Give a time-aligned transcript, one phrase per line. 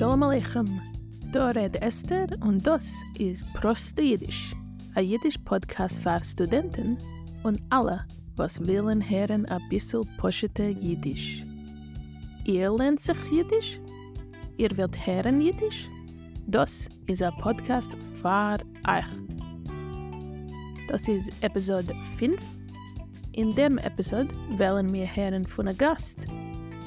[0.00, 0.80] Shalom Aleichem.
[1.30, 4.56] Da red Esther und das ist Proste Jiddisch,
[4.94, 6.96] ein Jiddisch Podcast für Studenten
[7.42, 11.44] und alle, was willen hören ein bisschen poschete Jiddisch.
[12.46, 13.78] Ihr lernt sich Jiddisch?
[14.56, 15.86] Ihr wollt hören Jiddisch?
[16.46, 18.56] Das ist ein Podcast für
[18.88, 19.04] euch.
[20.88, 22.40] Das ist Episode 5.
[23.32, 26.24] In dem Episode wollen wir hören von einem Gast,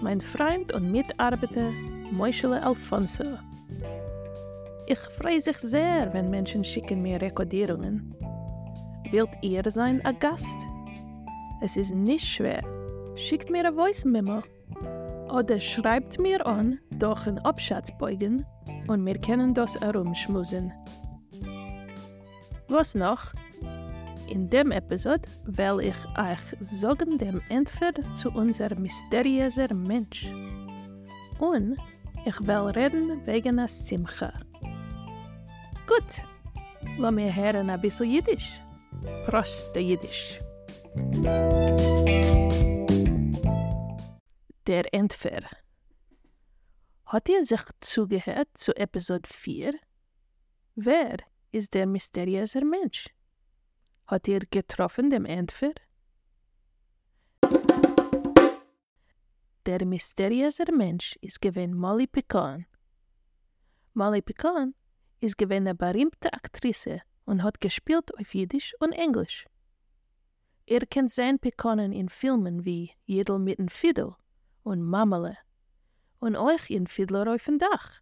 [0.01, 1.71] mein Freund und Mitarbeiter
[2.13, 3.23] Moischele Alfonso.
[4.85, 8.13] Ich freue sich sehr, wenn Menschen schicken mir Rekodierungen.
[9.09, 10.67] Wilt ihr sein ein Gast?
[11.61, 12.61] Es ist nicht schwer.
[13.15, 14.43] Schickt mir ein Voice Memo
[15.31, 18.45] oder schreibt mir an durch ein Abschatzbeugen
[18.87, 20.71] und wir können das herumschmusen.
[22.67, 23.33] Was noch?
[24.29, 30.31] In dem Episode will ich euch sagen dem Entfer zu unser mysteriöser Mensch.
[31.39, 31.77] Und
[32.25, 34.31] ich will reden wegen der Simcha.
[35.87, 36.23] Gut,
[36.97, 38.59] lass mir hören ein bisschen Jiddisch.
[39.25, 40.39] Prost, Jiddisch.
[44.67, 45.41] Der Entfer.
[47.05, 49.73] Hat ihr sich zugehört zu Episode 4?
[50.75, 51.17] Wer
[51.51, 53.09] ist der mysteriöse Mensch?
[54.07, 55.73] Hat ihr getroffen dem Entfer?
[59.65, 62.65] Der mysteriöse Mensch ist gewesen Molly Pecan.
[63.93, 64.75] Molly Pecan
[65.21, 69.47] ist gewesen eine berühmte Aktrice und hat gespielt auf Jiddisch und Englisch.
[70.65, 74.17] Ihr kennt sein Pekanen in Filmen wie Jedel mit dem Fiddle
[74.63, 75.37] und Mamele
[76.19, 78.01] und euch in Fiddler auf dem Dach.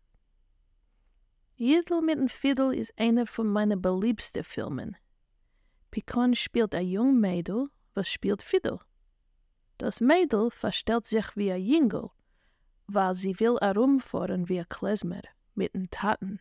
[1.58, 4.98] Jedel mit dem Fiddle ist einer von meinen beliebsten Filmen.
[5.92, 8.80] Pecan spielt ein jung Mädel, was spielt Fiddle.
[9.82, 12.12] Das Mädel verstellt sich wie ein Jingel,
[12.86, 15.24] weil sie will herumfahren wie ein Klezmer
[15.56, 16.40] mit den Taten.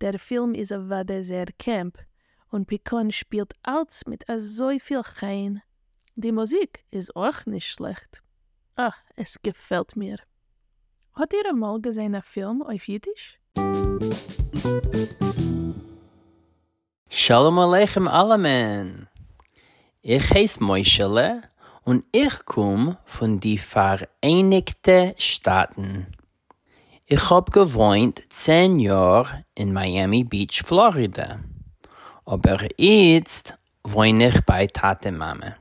[0.00, 1.98] Der Film ist aber sehr camp
[2.48, 5.62] und Picon spielt alles mit so viel Chein.
[6.14, 8.22] Die Musik ist auch nicht schlecht.
[8.76, 10.18] Ach, es gefällt mir.
[11.14, 13.40] Hat ihr einmal gesehen einen Film auf Jiddisch?
[17.08, 19.08] Shalom Aleichem allemen.
[20.02, 21.40] Ich heiße Moischele
[21.84, 26.06] und ich komme von die Vereinigten Staaten.
[27.06, 31.40] Ich hab gewohnt zehn Jahre in Miami Beach, Florida.
[32.24, 35.56] Aber jetzt wohne ich bei Tate Mama.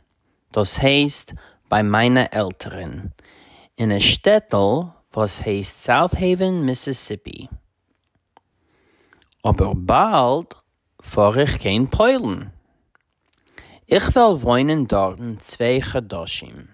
[0.54, 1.36] Das heißt,
[1.68, 3.12] bei meinen Eltern.
[3.76, 7.50] In a Städtel, was heißt South Haven, Mississippi.
[9.42, 10.56] Aber bald
[11.02, 12.53] fahre ich kein Peulen.
[13.96, 16.70] Ich will wohnen dort zwei Chadoshim,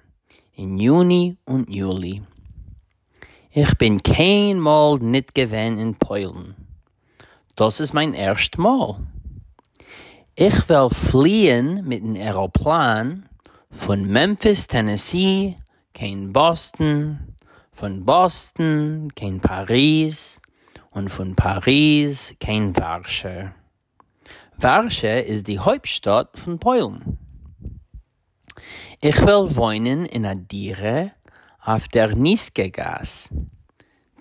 [0.53, 2.21] in Juni und Juli.
[3.51, 6.55] Ich bin kein Mal nicht gewesen in Polen.
[7.57, 9.05] Das ist mein erstes Mal.
[10.33, 13.27] Ich will fliehen mit dem Aeroplan
[13.69, 15.57] von Memphis, Tennessee,
[15.93, 17.35] kein Boston,
[17.73, 20.39] von Boston, kein Paris
[20.91, 23.49] und von Paris, kein Warschau.
[24.61, 27.08] Warschau ist die Hauptstadt von Polen.
[29.01, 31.11] Ich will wohnen in Adire
[31.61, 33.29] auf der Niske-Gas.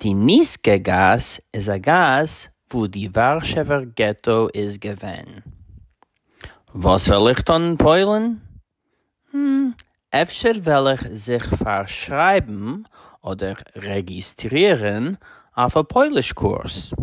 [0.03, 5.43] Die Niske-Gas ist ein Gas, wo die Warschauer Ghetto ist gewesen.
[6.73, 8.43] Was will ich dann Polen?
[9.31, 9.75] Hm,
[10.11, 12.87] öfter will ich sich verschreiben
[13.23, 15.19] oder registrieren
[15.55, 16.95] auf einen Polischkurs.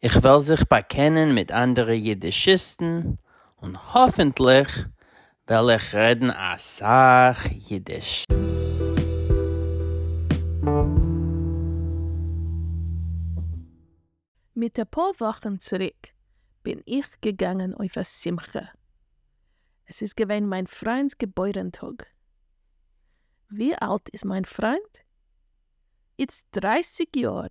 [0.00, 3.18] Ich will sich bekennen mit anderen Jiddischisten
[3.56, 4.68] und hoffentlich
[5.46, 8.24] ich reden a Sach Jiddisch.
[14.54, 16.14] Mit ein paar Wochen zurück
[16.62, 18.70] bin ich gegangen auf eine Simche.
[19.84, 22.06] Es ist gewesen mein Freunds Geburtstag.
[23.50, 24.80] Wie alt ist mein Freund?
[26.16, 27.50] Jetzt 30 Jahre.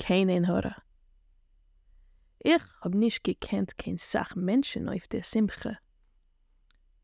[0.00, 0.76] Keinen Hörer.
[2.38, 5.78] Ich hab nicht gekannt kein Sach Menschen auf der Simche.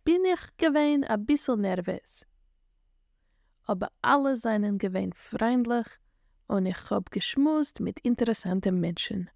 [0.05, 2.27] Bin ich gewesen a bissel nervös.
[3.65, 5.87] Aber alle seien gewesen freundlich
[6.49, 9.31] und ich hab geschmust mit interessanten Menschen.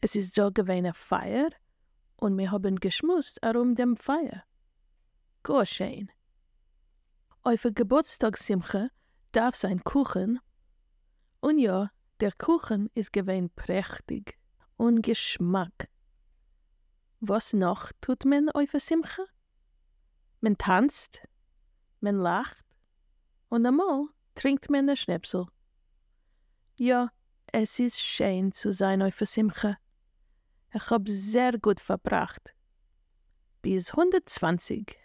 [0.00, 1.50] Es ist so gewesen a Feier
[2.16, 4.44] und wir haben geschmust herum dem Feier.
[5.42, 6.10] Go schön.
[7.42, 8.90] Auf Geburtstagssimche
[9.32, 10.38] darf sein Kuchen
[11.40, 14.38] und ja, der Kuchen ist gewesen prächtig
[14.76, 15.88] und Geschmack.
[17.20, 19.24] Was noch tut man auf Simcha?
[20.40, 21.26] Man tanzt,
[22.00, 22.64] man lacht
[23.48, 24.04] und einmal
[24.36, 25.46] trinkt man ein Schnäpsel.
[26.76, 27.10] Ja,
[27.50, 29.78] es ist schön zu sein auf der Simche.
[30.72, 32.54] Ich hab sehr gut verbracht.
[33.62, 34.96] Bis 120.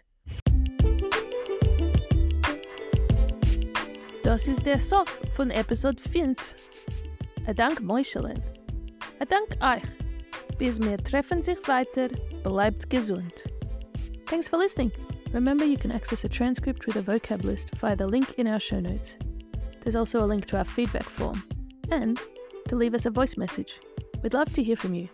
[4.22, 6.38] Das ist der Sof von Episode 5.
[7.46, 8.40] Ein Dank Meuschelin.
[9.18, 10.03] Ein Dank euch.
[10.58, 12.08] Bis treffen sich weiter.
[12.42, 13.32] Bleibt gesund.
[14.26, 14.92] Thanks for listening.
[15.32, 18.60] Remember, you can access a transcript with a vocab list via the link in our
[18.60, 19.16] show notes.
[19.82, 21.42] There's also a link to our feedback form
[21.90, 22.18] and
[22.68, 23.80] to leave us a voice message.
[24.22, 25.08] We'd love to hear from you.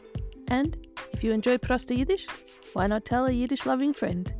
[0.48, 0.76] And
[1.12, 2.26] if you enjoy Prosta Yiddish,
[2.74, 4.32] why not tell a Yiddish loving friend?